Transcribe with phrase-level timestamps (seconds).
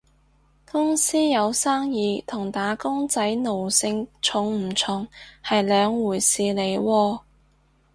[0.65, 5.07] 公司有生意同打工仔奴性重唔重
[5.45, 7.19] 係兩回事嚟喎